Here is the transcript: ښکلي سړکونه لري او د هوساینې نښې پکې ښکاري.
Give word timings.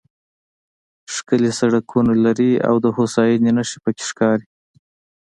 ښکلي 1.13 1.51
سړکونه 1.59 2.13
لري 2.25 2.51
او 2.67 2.75
د 2.83 2.85
هوساینې 2.95 3.51
نښې 3.57 3.77
پکې 3.83 4.03
ښکاري. 4.09 4.47